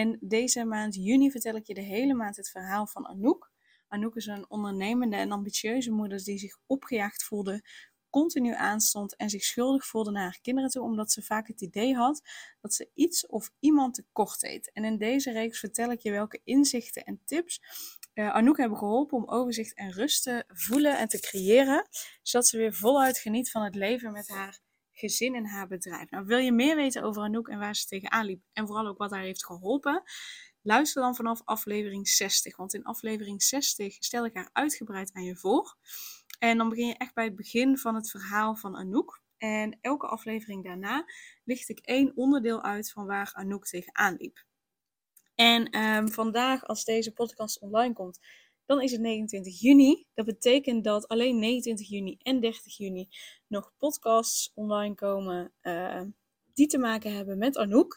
[0.00, 3.50] En deze maand juni vertel ik je de hele maand het verhaal van Anouk.
[3.88, 7.64] Anouk is een ondernemende en ambitieuze moeder die zich opgejaagd voelde,
[8.10, 11.94] continu aanstond en zich schuldig voelde naar haar kinderen toe, omdat ze vaak het idee
[11.94, 12.22] had
[12.60, 14.72] dat ze iets of iemand tekort deed.
[14.72, 17.62] En in deze reeks vertel ik je welke inzichten en tips
[18.14, 21.88] uh, Anouk hebben geholpen om overzicht en rust te voelen en te creëren,
[22.22, 24.60] zodat ze weer voluit geniet van het leven met haar
[25.00, 26.10] gezin en haar bedrijf.
[26.10, 28.98] Nou, wil je meer weten over Anouk en waar ze tegenaan liep en vooral ook
[28.98, 30.02] wat haar heeft geholpen?
[30.62, 35.36] Luister dan vanaf aflevering 60, want in aflevering 60 stel ik haar uitgebreid aan je
[35.36, 35.76] voor.
[36.38, 39.22] En dan begin je echt bij het begin van het verhaal van Anouk.
[39.38, 41.04] En elke aflevering daarna
[41.44, 44.44] licht ik één onderdeel uit van waar Anouk tegenaan liep.
[45.34, 48.18] En um, vandaag, als deze podcast online komt,
[48.70, 50.06] dan is het 29 juni.
[50.14, 53.08] Dat betekent dat alleen 29 juni en 30 juni
[53.46, 56.02] nog podcasts online komen uh,
[56.54, 57.94] die te maken hebben met Anouk.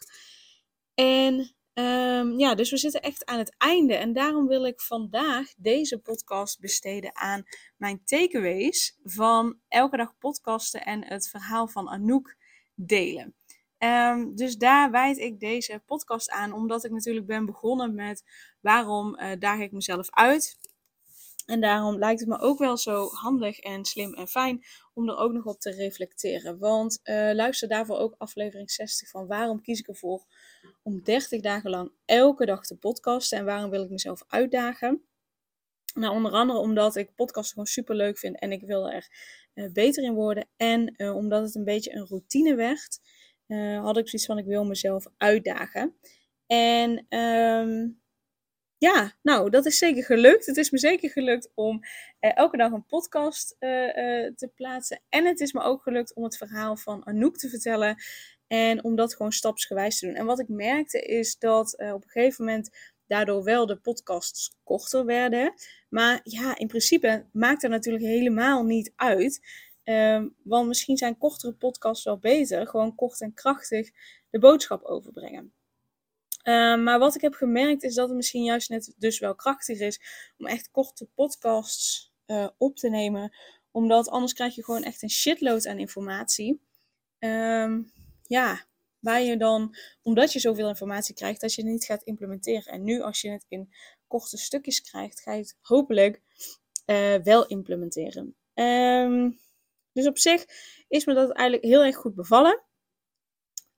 [0.94, 3.94] En um, ja, dus we zitten echt aan het einde.
[3.94, 7.42] En daarom wil ik vandaag deze podcast besteden aan
[7.76, 12.36] mijn takeaways van elke dag podcasten en het verhaal van Anouk
[12.74, 13.34] delen.
[13.78, 18.24] Um, dus daar wijd ik deze podcast aan, omdat ik natuurlijk ben begonnen met
[18.60, 20.58] waarom uh, ik mezelf uit.
[21.46, 24.64] En daarom lijkt het me ook wel zo handig en slim en fijn
[24.94, 26.58] om er ook nog op te reflecteren.
[26.58, 30.24] Want uh, luister daarvoor ook aflevering 60 van waarom kies ik ervoor
[30.82, 35.02] om 30 dagen lang elke dag te podcasten en waarom wil ik mezelf uitdagen.
[35.94, 39.08] Nou, onder andere omdat ik podcasten gewoon super leuk vind en ik wil er
[39.54, 40.48] uh, beter in worden.
[40.56, 43.00] En uh, omdat het een beetje een routine werd,
[43.82, 45.96] had ik zoiets van ik wil mezelf uitdagen.
[46.46, 48.02] En um,
[48.78, 50.46] ja, nou, dat is zeker gelukt.
[50.46, 51.80] Het is me zeker gelukt om
[52.18, 55.00] eh, elke dag een podcast uh, uh, te plaatsen.
[55.08, 57.96] En het is me ook gelukt om het verhaal van Anouk te vertellen.
[58.46, 60.14] En om dat gewoon stapsgewijs te doen.
[60.14, 62.70] En wat ik merkte is dat op een gegeven moment
[63.06, 65.54] daardoor wel de podcasts korter werden.
[65.88, 69.40] Maar ja, in principe maakt dat natuurlijk helemaal niet uit.
[69.82, 72.66] Ehm, want misschien zijn kortere podcasts wel beter.
[72.66, 73.90] Gewoon kort en krachtig
[74.30, 75.52] de boodschap overbrengen.
[76.44, 79.78] Uh, maar wat ik heb gemerkt is dat het misschien juist net dus wel krachtig
[79.78, 80.00] is
[80.36, 83.36] om echt korte podcasts uh, op te nemen.
[83.70, 86.60] Omdat anders krijg je gewoon echt een shitload aan informatie.
[87.18, 88.66] Um, ja,
[88.98, 92.72] waar je dan, omdat je zoveel informatie krijgt, dat je het niet gaat implementeren.
[92.72, 93.74] En nu als je het in
[94.06, 96.22] korte stukjes krijgt, ga je het hopelijk
[96.86, 98.36] uh, wel implementeren.
[98.54, 99.38] Um,
[99.92, 100.44] dus op zich
[100.88, 102.62] is me dat eigenlijk heel erg goed bevallen.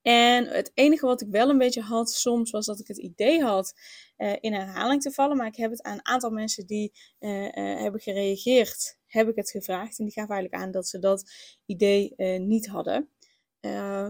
[0.06, 3.42] En het enige wat ik wel een beetje had soms was dat ik het idee
[3.42, 3.72] had
[4.16, 5.36] uh, in herhaling te vallen.
[5.36, 9.36] Maar ik heb het aan een aantal mensen die uh, uh, hebben gereageerd, heb ik
[9.36, 9.98] het gevraagd.
[9.98, 11.30] En die gaven eigenlijk aan dat ze dat
[11.64, 13.10] idee niet hadden.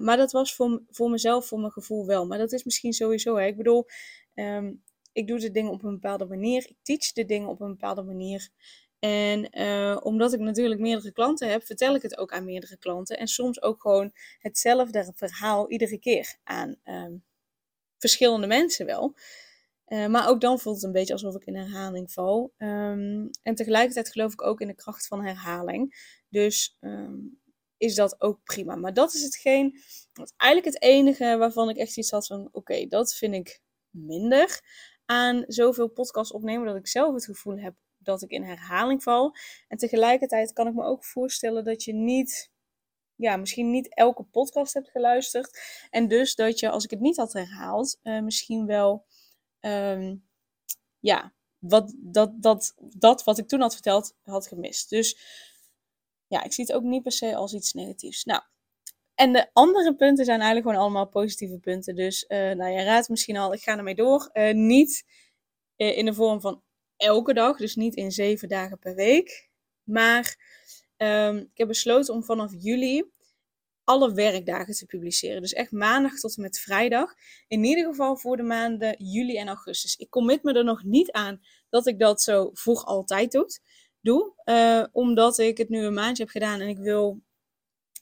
[0.01, 2.27] maar dat was voor, voor mezelf, voor mijn gevoel wel.
[2.27, 3.37] Maar dat is misschien sowieso.
[3.37, 3.47] Hè.
[3.47, 3.87] Ik bedoel,
[4.35, 4.83] um,
[5.13, 6.67] ik doe de dingen op een bepaalde manier.
[6.69, 8.49] Ik teach de dingen op een bepaalde manier.
[9.07, 13.19] En uh, omdat ik natuurlijk meerdere klanten heb, vertel ik het ook aan meerdere klanten.
[13.19, 17.25] En soms ook gewoon hetzelfde verhaal iedere keer aan um,
[17.99, 19.15] verschillende mensen wel.
[19.87, 22.53] Uh, maar ook dan voelt het een beetje alsof ik in herhaling val.
[22.59, 26.15] Um, en tegelijkertijd geloof ik ook in de kracht van herhaling.
[26.29, 27.41] Dus um,
[27.77, 28.75] is dat ook prima.
[28.75, 29.79] Maar dat is hetgeen,
[30.13, 34.61] wat eigenlijk het enige waarvan ik echt iets had van: oké, dat vind ik minder
[35.05, 36.67] aan zoveel podcasts opnemen.
[36.67, 37.75] Dat ik zelf het gevoel heb
[38.07, 39.37] dat ik in herhaling val.
[39.69, 42.51] En tegelijkertijd kan ik me ook voorstellen dat je niet,
[43.15, 45.61] ja, misschien niet elke podcast hebt geluisterd.
[45.91, 49.07] En dus dat je, als ik het niet had herhaald, uh, misschien wel,
[49.61, 50.29] um,
[51.01, 54.91] ja, wat, dat, dat, dat wat ik toen had verteld, had gemist.
[54.91, 55.19] Dus
[56.27, 58.25] ja, ik zie het ook niet per se als iets negatiefs.
[58.25, 58.43] Nou,
[59.15, 61.95] en de andere punten zijn eigenlijk gewoon allemaal positieve punten.
[61.95, 64.31] Dus uh, nou, je raadt misschien al, ik ga ermee door.
[64.33, 65.05] Uh, niet
[65.77, 66.63] in de vorm van
[66.97, 69.49] elke dag, dus niet in zeven dagen per week.
[69.83, 70.37] Maar
[70.97, 73.05] um, ik heb besloten om vanaf juli
[73.85, 75.41] alle werkdagen te publiceren.
[75.41, 77.15] Dus echt maandag tot en met vrijdag.
[77.49, 79.97] In ieder geval voor de maanden juli en augustus.
[79.97, 83.47] Ik commit me er nog niet aan dat ik dat zo vroeg altijd doe.
[84.01, 87.23] doe uh, omdat ik het nu een maandje heb gedaan en ik wil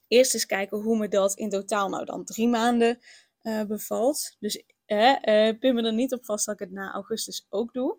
[0.08, 2.99] eerst eens kijken hoe me dat in totaal nou dan drie maanden
[3.43, 4.37] uh, bevalt.
[4.38, 5.19] Dus uh,
[5.58, 7.99] pin me er niet op vast dat ik het na augustus ook doe.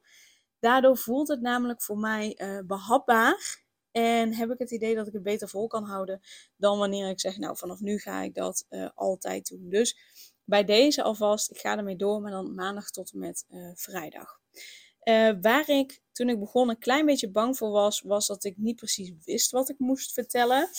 [0.66, 3.64] Daardoor voelt het namelijk voor mij uh, behapbaar.
[3.92, 6.22] En heb ik het idee dat ik het beter vol kan houden
[6.56, 9.70] dan wanneer ik zeg, nou vanaf nu ga ik dat uh, altijd doen.
[9.70, 9.98] Dus
[10.44, 13.46] bij deze alvast, ik ga ermee door, maar dan maandag tot en met
[13.76, 14.40] vrijdag.
[15.42, 18.76] waar ik toen ik begon een klein beetje bang voor was, was dat ik niet
[18.76, 20.70] precies wist wat ik moest vertellen.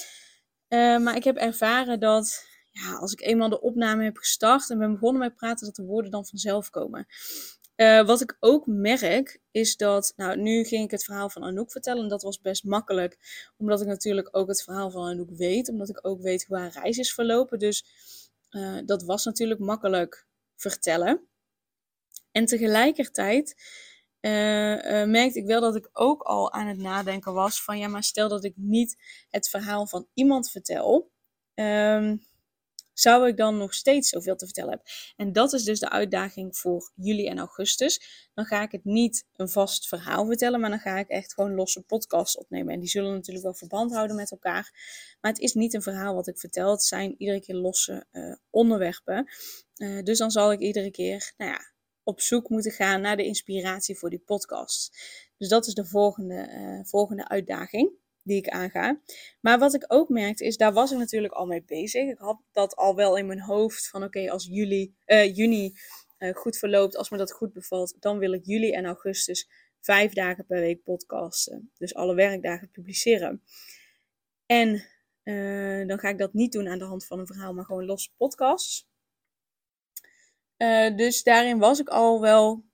[1.03, 4.93] maar ik heb ervaren dat ja, als ik eenmaal de opname heb gestart en ben
[4.93, 7.07] begonnen met praten, dat de woorden dan vanzelf komen.
[7.77, 11.71] Uh, wat ik ook merk, is dat, nou, nu ging ik het verhaal van Anouk
[11.71, 13.19] vertellen en dat was best makkelijk,
[13.57, 16.73] omdat ik natuurlijk ook het verhaal van Anouk weet, omdat ik ook weet hoe haar
[16.73, 17.59] reis is verlopen.
[17.59, 17.85] Dus
[18.51, 20.27] uh, dat was natuurlijk makkelijk
[20.57, 21.29] vertellen.
[22.33, 23.55] En tegelijkertijd
[24.21, 24.33] uh,
[25.05, 28.29] merkte ik wel dat ik ook al aan het nadenken was van, ja, maar stel
[28.29, 28.97] dat ik niet
[29.31, 31.11] het verhaal van iemand vertel.
[31.55, 32.27] Um,
[32.99, 34.89] zou ik dan nog steeds zoveel te vertellen hebben?
[35.17, 38.29] En dat is dus de uitdaging voor juli en augustus.
[38.35, 41.55] Dan ga ik het niet een vast verhaal vertellen, maar dan ga ik echt gewoon
[41.55, 42.75] losse podcasts opnemen.
[42.75, 44.71] En die zullen natuurlijk wel verband houden met elkaar.
[45.21, 46.71] Maar het is niet een verhaal wat ik vertel.
[46.71, 49.31] Het zijn iedere keer losse uh, onderwerpen.
[49.77, 51.61] Uh, dus dan zal ik iedere keer, nou ja,
[52.03, 54.97] op zoek moeten gaan naar de inspiratie voor die podcast.
[55.37, 57.91] Dus dat is de volgende, uh, volgende uitdaging
[58.27, 59.01] die ik aanga.
[59.41, 62.11] Maar wat ik ook merkte is, daar was ik natuurlijk al mee bezig.
[62.11, 65.73] Ik had dat al wel in mijn hoofd van oké, als juli, uh, juni
[66.19, 69.49] uh, goed verloopt, als me dat goed bevalt, dan wil ik juli en augustus
[69.81, 71.71] vijf dagen per week podcasten.
[71.79, 73.43] Dus alle werkdagen publiceren.
[74.47, 74.85] En
[75.25, 77.85] uh, dan ga ik dat niet doen aan de hand van een verhaal, maar gewoon
[77.85, 78.89] losse podcasts.
[80.97, 82.65] dus daarin was ik al wel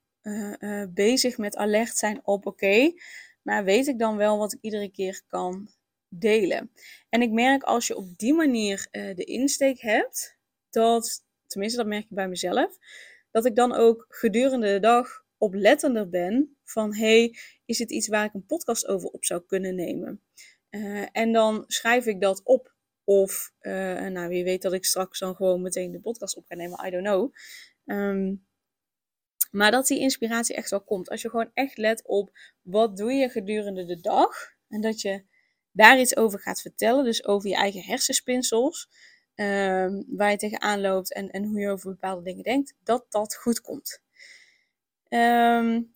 [0.89, 2.93] bezig met alert zijn op oké.
[3.43, 5.69] Maar weet ik dan wel wat ik iedere keer kan
[6.09, 6.71] delen.
[7.09, 10.39] En ik merk als je op die manier uh, de insteek hebt,
[10.71, 12.79] dat, tenminste dat merk ik bij mezelf,
[13.31, 18.25] dat ik dan ook gedurende de dag oplettender ben van hey, is het iets waar
[18.25, 20.23] ik een podcast over op zou kunnen nemen?
[20.71, 22.71] Uh, en dan schrijf ik dat op.
[23.05, 26.55] Of, uh, nou wie weet dat ik straks dan gewoon meteen de podcast op ga
[26.55, 27.33] nemen, I don't know.
[27.85, 28.47] Um,
[29.53, 31.11] maar dat die inspiratie echt wel komt.
[31.11, 32.31] Als je gewoon echt let op
[32.63, 34.37] wat doe je gedurende de dag.
[34.69, 35.25] En dat je
[35.71, 37.05] daar iets over gaat vertellen.
[37.05, 38.89] Dus over je eigen hersenspinsels.
[39.35, 42.75] Um, waar je tegenaan loopt en, en hoe je over bepaalde dingen denkt.
[42.83, 44.03] Dat dat goed komt.
[45.09, 45.95] Um,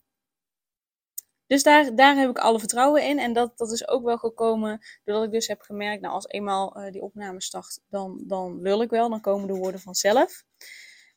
[1.47, 3.19] dus daar, daar heb ik alle vertrouwen in.
[3.19, 6.79] En dat, dat is ook wel gekomen doordat ik dus heb gemerkt, nou als eenmaal
[6.79, 9.09] uh, die opname start, dan, dan lul ik wel.
[9.11, 10.45] Dan komen de woorden vanzelf.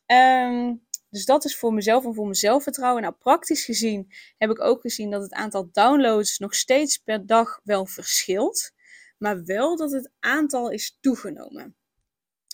[0.06, 3.02] Um, dus dat is voor mezelf en voor mijn zelfvertrouwen.
[3.02, 7.60] Nou, praktisch gezien heb ik ook gezien dat het aantal downloads nog steeds per dag
[7.64, 8.72] wel verschilt.
[9.18, 11.76] Maar wel dat het aantal is toegenomen.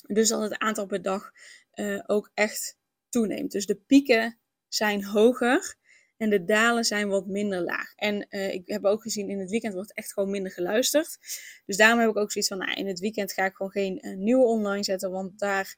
[0.07, 1.33] Dus dat het aantal per dag
[1.75, 2.77] uh, ook echt
[3.09, 3.53] toeneemt.
[3.53, 4.39] Dus de pieken
[4.69, 5.77] zijn hoger
[6.17, 7.93] en de dalen zijn wat minder laag.
[7.95, 11.19] En uh, ik heb ook gezien in het weekend wordt echt gewoon minder geluisterd.
[11.67, 14.07] Dus daarom heb ik ook zoiets van, nou, in het weekend ga ik gewoon geen
[14.07, 15.11] uh, nieuwe online zetten.
[15.11, 15.77] Want daar,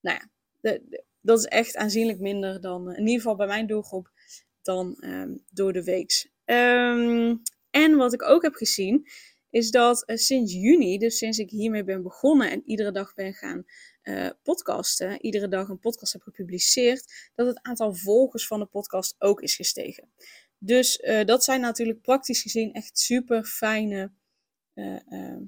[0.00, 0.30] nou ja,
[0.60, 4.10] de, dat is echt aanzienlijk minder dan, in ieder geval bij mijn doelgroep,
[4.62, 6.28] dan um, door de weeks.
[6.44, 9.08] Um, en wat ik ook heb gezien,
[9.50, 13.34] is dat uh, sinds juni, dus sinds ik hiermee ben begonnen en iedere dag ben
[13.34, 13.64] gaan
[14.02, 19.14] uh, podcasten, iedere dag een podcast heb gepubliceerd, dat het aantal volgers van de podcast
[19.18, 20.12] ook is gestegen.
[20.58, 24.12] Dus dat zijn natuurlijk praktisch gezien echt super fijne
[24.74, 25.42] ehm,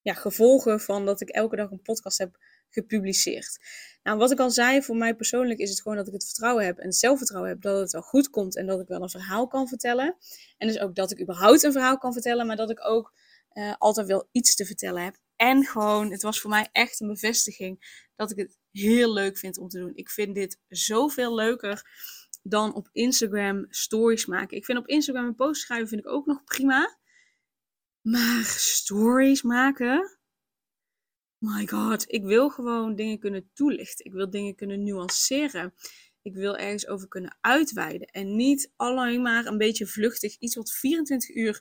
[0.00, 2.38] ja, gevolgen van dat ik elke dag een podcast heb
[2.70, 3.58] gepubliceerd.
[4.02, 6.64] Nou, wat ik al zei, voor mij persoonlijk is het gewoon dat ik het vertrouwen
[6.64, 9.10] heb en het zelfvertrouwen heb dat het wel goed komt en dat ik wel een
[9.10, 10.16] verhaal kan vertellen.
[10.58, 13.12] En dus ook dat ik überhaupt een verhaal kan vertellen, maar dat ik ook
[13.52, 15.16] uh, altijd wel iets te vertellen heb.
[15.36, 19.58] En gewoon, het was voor mij echt een bevestiging dat ik het heel leuk vind
[19.58, 19.92] om te doen.
[19.94, 21.82] Ik vind dit zoveel leuker
[22.42, 24.56] dan op Instagram stories maken.
[24.56, 26.98] Ik vind op Instagram een post schrijven vind ik ook nog prima.
[28.00, 30.15] Maar stories maken,
[31.46, 34.04] my god, ik wil gewoon dingen kunnen toelichten.
[34.04, 35.74] Ik wil dingen kunnen nuanceren.
[36.22, 38.06] Ik wil ergens over kunnen uitweiden.
[38.06, 41.60] En niet alleen maar een beetje vluchtig iets wat 24 uur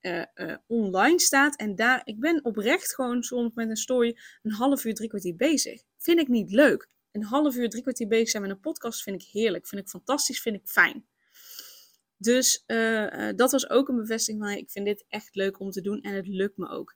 [0.00, 1.56] uh, uh, online staat.
[1.56, 5.36] En daar, ik ben oprecht gewoon soms met een story een half uur, drie kwartier
[5.36, 5.82] bezig.
[5.98, 6.88] Vind ik niet leuk.
[7.12, 9.66] Een half uur, drie kwartier bezig zijn met een podcast vind ik heerlijk.
[9.66, 11.06] Vind ik fantastisch, vind ik fijn.
[12.16, 15.80] Dus uh, dat was ook een bevestiging van, ik vind dit echt leuk om te
[15.80, 16.94] doen en het lukt me ook.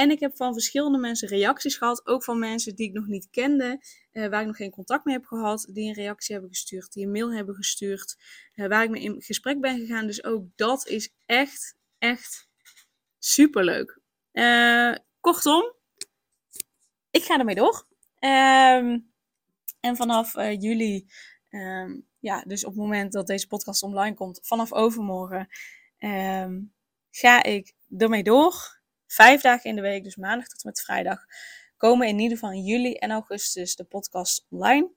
[0.00, 2.06] En ik heb van verschillende mensen reacties gehad.
[2.06, 3.80] Ook van mensen die ik nog niet kende.
[4.12, 5.68] Uh, waar ik nog geen contact mee heb gehad.
[5.72, 6.92] Die een reactie hebben gestuurd.
[6.92, 8.16] Die een mail hebben gestuurd.
[8.54, 10.06] Uh, waar ik mee in gesprek ben gegaan.
[10.06, 12.48] Dus ook dat is echt, echt
[13.18, 14.00] super leuk.
[14.32, 15.74] Uh, kortom,
[17.10, 17.86] ik ga ermee door.
[18.18, 18.98] Ehm,
[19.80, 21.06] En vanaf juli,
[21.50, 25.48] um, ja, dus op het moment dat deze podcast online komt, vanaf overmorgen,
[25.98, 26.72] um,
[27.10, 28.79] ga ik ermee door.
[29.12, 31.24] Vijf dagen in de week, dus maandag tot en met vrijdag,
[31.76, 34.90] komen in ieder geval in juli en augustus de podcast online.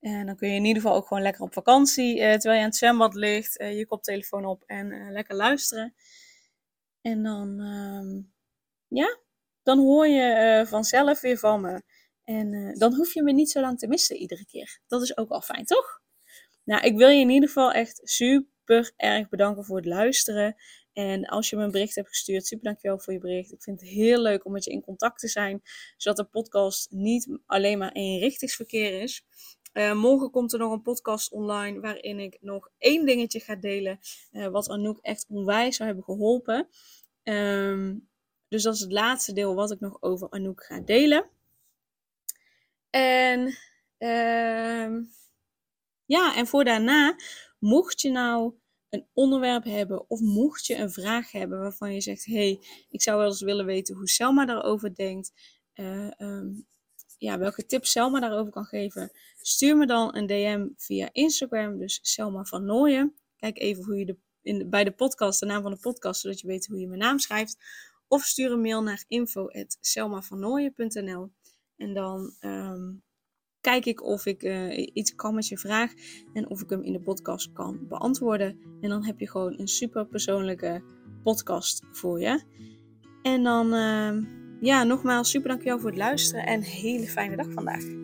[0.00, 2.60] En dan kun je in ieder geval ook gewoon lekker op vakantie, uh, terwijl je
[2.60, 5.94] aan het zwembad ligt, uh, je koptelefoon op en uh, lekker luisteren.
[7.00, 8.32] En dan, um,
[8.88, 9.18] ja,
[9.62, 11.82] dan hoor je vanzelf weer van me.
[12.24, 14.80] En dan hoef je me niet zo lang te missen iedere keer.
[14.86, 16.00] Dat is ook al fijn, toch?
[16.64, 20.56] Nou, ik wil je in ieder geval echt super erg bedanken voor het luisteren.
[20.94, 23.52] En als je me een bericht hebt gestuurd, super dankjewel voor je bericht.
[23.52, 25.62] Ik vind het heel leuk om met je in contact te zijn,
[25.96, 29.24] zodat de podcast niet alleen maar eenrichtingsverkeer is.
[29.72, 33.98] Uh, morgen komt er nog een podcast online waarin ik nog één dingetje ga delen.
[34.32, 36.68] Uh, wat Anouk echt onwijs zou hebben geholpen.
[37.22, 38.08] Um,
[38.48, 41.30] dus dat is het laatste deel wat ik nog over Anouk ga delen.
[42.90, 43.40] En
[43.98, 45.02] uh,
[46.04, 47.16] ja, en voor daarna,
[47.58, 48.54] mocht je nou
[48.94, 53.18] een onderwerp hebben of mocht je een vraag hebben waarvan je zegt: hey, ik zou
[53.18, 55.32] wel eens willen weten hoe Selma daarover denkt.
[55.74, 56.66] Uh, um,
[57.18, 61.98] ja, welke tips Selma daarover kan geven, stuur me dan een DM via Instagram, dus
[62.02, 63.14] Selma van Nooyen.
[63.36, 66.40] Kijk even hoe je de, in bij de podcast, de naam van de podcast, zodat
[66.40, 67.56] je weet hoe je mijn naam schrijft.
[68.08, 71.32] Of stuur een mail naar info.selmavannooyen.nl
[71.76, 73.02] en dan um,
[73.64, 75.92] kijk ik of ik uh, iets kan met je vraag
[76.32, 78.58] en of ik hem in de podcast kan beantwoorden.
[78.80, 80.82] En dan heb je gewoon een super persoonlijke
[81.22, 82.42] podcast voor je.
[83.22, 83.74] En dan...
[83.74, 88.03] Uh, ja, nogmaals super dankjewel voor het luisteren en hele fijne dag vandaag.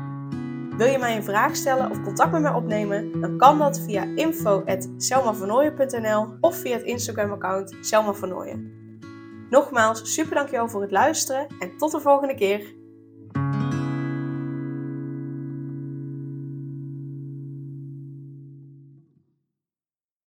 [0.81, 3.21] Wil je mij een vraag stellen of contact met mij opnemen?
[3.21, 8.13] Dan kan dat via info.selmavernooien.nl of via het Instagram account Selma
[9.49, 12.80] Nogmaals, super dankjewel voor het luisteren en tot de volgende keer.